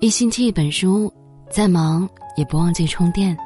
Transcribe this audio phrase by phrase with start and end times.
[0.00, 1.12] 一星期一本书，
[1.50, 3.36] 再忙也不忘记充电。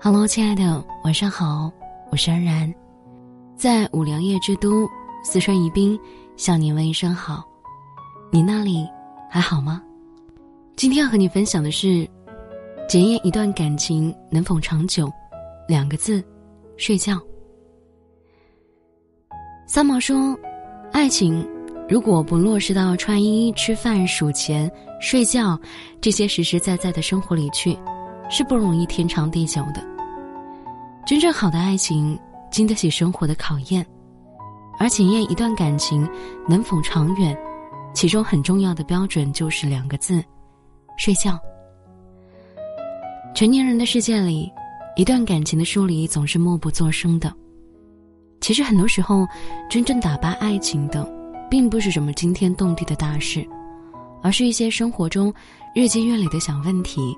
[0.00, 1.70] Hello，亲爱的，晚上好，
[2.10, 2.74] 我是安然，
[3.58, 4.88] 在五粮液之都
[5.22, 6.00] 四川宜宾
[6.38, 7.44] 向您问一声好。
[8.30, 8.88] 你那里
[9.28, 9.82] 还好吗？
[10.76, 12.08] 今天要和你分享的是，
[12.88, 15.12] 检验一段感情能否长久，
[15.68, 16.24] 两个字：
[16.78, 17.20] 睡觉。
[19.66, 20.34] 三毛说，
[20.90, 21.46] 爱情。
[21.86, 24.70] 如果不落实到穿衣、吃饭、数钱、
[25.00, 25.58] 睡觉
[26.00, 27.78] 这些实实在在的生活里去，
[28.30, 29.84] 是不容易天长地久的。
[31.06, 32.18] 真正好的爱情
[32.50, 33.86] 经得起生活的考验，
[34.78, 36.08] 而检验一段感情
[36.48, 37.36] 能否长远，
[37.92, 40.24] 其中很重要的标准就是两个字：
[40.96, 41.38] 睡觉。
[43.34, 44.50] 成年人的世界里，
[44.96, 47.30] 一段感情的疏离总是默不作声的。
[48.40, 49.26] 其实很多时候，
[49.68, 51.23] 真正打败爱情的。
[51.50, 53.46] 并不是什么惊天动地的大事，
[54.22, 55.32] 而是一些生活中
[55.74, 57.16] 日积月累的小问题，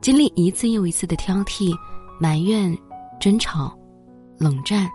[0.00, 1.74] 经历一次又一次的挑剔、
[2.20, 2.76] 埋怨、
[3.20, 3.76] 争吵、
[4.38, 4.88] 冷战，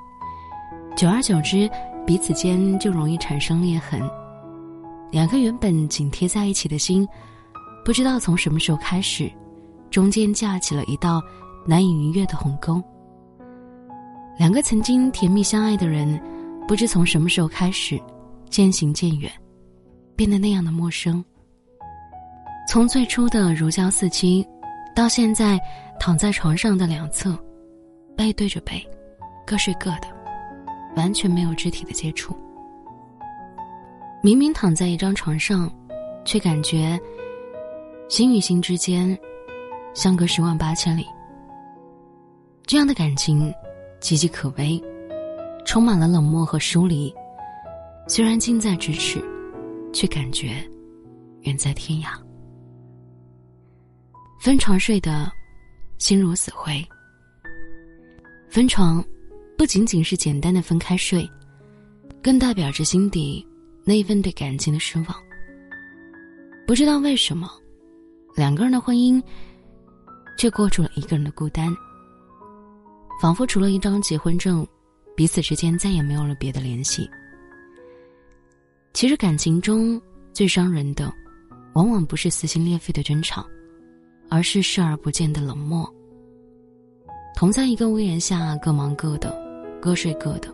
[0.96, 1.70] 久而久之，
[2.06, 4.02] 彼此间就容易产生裂痕。
[5.12, 7.08] 两个原本紧贴在一起的心，
[7.84, 9.32] 不知道从什么时候开始，
[9.90, 11.22] 中间架起了一道
[11.66, 12.82] 难以逾越的鸿沟。
[14.38, 16.20] 两个曾经甜蜜相爱的人，
[16.68, 18.00] 不知从什么时候开始。
[18.52, 19.32] 渐行渐远，
[20.16, 21.24] 变得那样的陌生。
[22.68, 24.46] 从最初的如胶似漆，
[24.94, 25.58] 到现在
[25.98, 27.36] 躺在床上的两侧，
[28.16, 28.86] 背对着背，
[29.48, 30.08] 各睡各的，
[30.98, 32.36] 完全没有肢体的接触。
[34.22, 35.72] 明明躺在一张床上，
[36.26, 37.00] 却感觉
[38.10, 39.18] 心与心之间
[39.94, 41.08] 相隔十万八千里。
[42.66, 43.52] 这样的感情
[44.02, 44.82] 岌岌可危，
[45.66, 47.14] 充满了冷漠和疏离。
[48.14, 49.24] 虽然近在咫尺，
[49.94, 50.62] 却感觉
[51.44, 52.10] 远在天涯。
[54.38, 55.32] 分床睡的，
[55.98, 56.86] 心如死灰。
[58.50, 59.02] 分床，
[59.58, 61.26] 不仅仅是简单的分开睡，
[62.22, 63.48] 更代表着心底
[63.86, 65.08] 那一份对感情的失望。
[66.68, 67.50] 不知道为什么，
[68.36, 69.24] 两个人的婚姻，
[70.38, 71.74] 却过出了一个人的孤单。
[73.22, 74.68] 仿佛除了一张结婚证，
[75.16, 77.10] 彼此之间再也没有了别的联系。
[78.94, 80.00] 其实感情中
[80.34, 81.12] 最伤人的，
[81.74, 83.46] 往往不是撕心裂肺的争吵，
[84.30, 85.90] 而是视而不见的冷漠。
[87.34, 89.34] 同在一个屋檐下，各忙各的，
[89.82, 90.54] 各睡各的，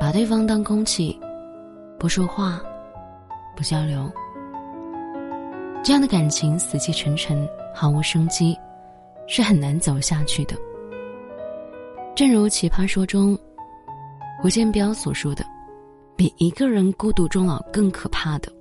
[0.00, 1.16] 把对方当空气，
[1.98, 2.60] 不说话，
[3.54, 4.10] 不交流。
[5.84, 8.56] 这样的感情死气沉沉，毫无生机，
[9.28, 10.56] 是很难走下去的。
[12.16, 13.38] 正如《奇葩说》中
[14.40, 15.44] 胡建彪所说的。
[16.18, 18.52] 比一个人孤独终老更可怕的，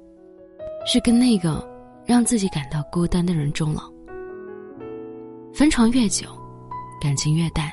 [0.85, 1.67] 是跟那个
[2.05, 3.91] 让自己感到孤单的人终老。
[5.55, 6.27] 分床越久，
[7.01, 7.67] 感情越淡。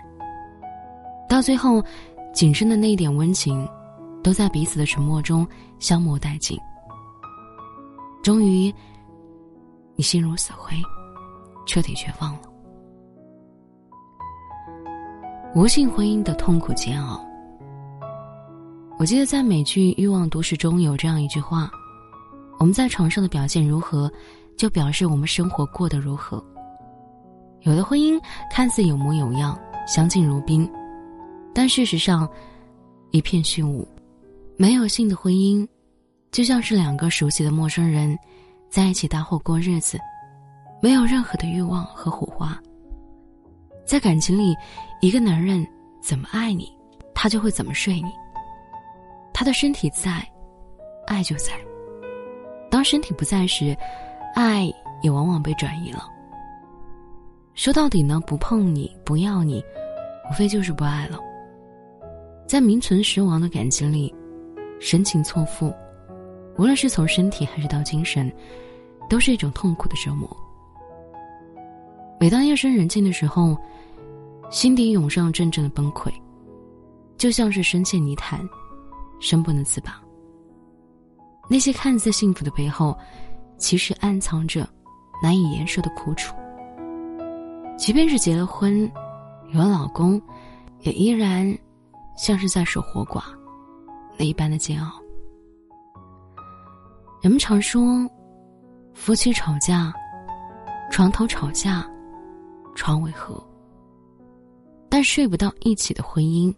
[1.29, 1.85] 到最后，
[2.33, 3.69] 仅剩的那一点温情，
[4.23, 5.47] 都在彼此的沉默中
[5.79, 6.59] 消磨殆尽。
[8.23, 8.75] 终于，
[9.97, 10.75] 你心如死灰，
[11.67, 12.41] 彻底绝望了。
[15.55, 17.23] 无性婚姻的痛苦煎熬。
[18.97, 21.69] 我记得在美剧《欲望都市》中有这样一句话
[22.59, 24.11] ：“我们在床上的表现如何，
[24.57, 26.43] 就表示我们生活过得如何。”
[27.63, 28.21] 有的婚姻
[28.53, 30.71] 看似有模有样、相敬如宾，
[31.53, 32.29] 但事实上
[33.11, 33.87] 一片虚无。
[34.57, 35.67] 没有性的婚姻，
[36.31, 38.17] 就像是两个熟悉的陌生人
[38.71, 39.99] 在一起搭伙过日子，
[40.81, 42.57] 没有任何的欲望和火花。
[43.85, 44.55] 在感情里，
[45.01, 45.67] 一个男人
[46.01, 46.73] 怎么爱你，
[47.13, 48.13] 他就会怎么睡你。
[49.35, 50.27] 他的身体在，
[51.09, 51.53] 爱就在。
[52.71, 53.77] 当身体不在时，
[54.35, 54.73] 爱
[55.03, 56.09] 也往往被转移了。
[57.55, 59.63] 说到底呢，不碰你，不要你，
[60.31, 61.19] 无非就是不爱了。
[62.47, 64.15] 在名存实亡的感情里，
[64.81, 65.75] 深情错付，
[66.57, 68.33] 无论是从身体还是到精神，
[69.11, 70.29] 都是一种痛苦的折磨。
[72.21, 73.57] 每当夜深人静的时候，
[74.49, 76.13] 心底涌上阵阵的崩溃，
[77.19, 78.41] 就像是深陷泥潭。
[79.25, 79.99] 生不能自拔。
[81.49, 82.97] 那些看似幸福的背后，
[83.57, 84.69] 其实暗藏着
[85.23, 86.37] 难以言说的苦楚。
[87.79, 88.91] 即便是结了婚，
[89.49, 90.21] 有了老公，
[90.81, 91.57] 也依然
[92.19, 93.23] 像是在守活寡
[94.19, 94.93] 那一般的煎熬。
[97.23, 98.07] 人们常说，
[98.93, 99.91] 夫妻吵架，
[100.91, 101.89] 床头吵架，
[102.75, 103.43] 床尾和。
[104.91, 106.55] 但睡不到一起的婚姻，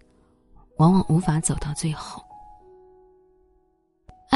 [0.79, 2.26] 往往无法走到最后。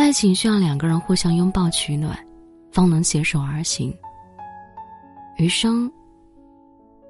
[0.01, 2.19] 爱情需要两个人互相拥抱取暖，
[2.73, 3.95] 方能携手而行。
[5.37, 5.93] 余生，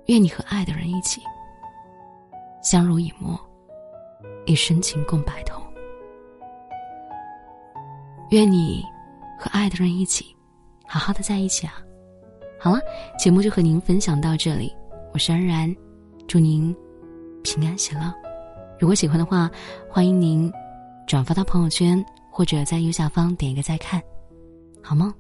[0.06, 1.22] 愿你和爱的人一起，
[2.60, 3.38] 相濡以沫，
[4.44, 5.62] 以深情共白头。
[8.30, 8.84] 愿你
[9.38, 10.36] 和爱的人一起，
[10.84, 11.74] 好好的在一起啊！
[12.58, 12.80] 好了，
[13.16, 14.74] 节目就和您分享到这里，
[15.14, 15.72] 我是安然，
[16.26, 16.76] 祝您
[17.44, 18.12] 平安喜乐。
[18.80, 19.48] 如果喜欢的话，
[19.88, 20.52] 欢迎您
[21.06, 24.02] 转发到朋友圈，或者在右下方点一个再看，
[24.82, 25.14] 好吗？